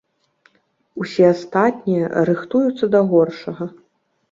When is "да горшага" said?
2.97-3.71